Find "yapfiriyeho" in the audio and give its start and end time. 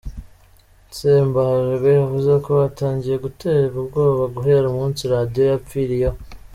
5.51-6.17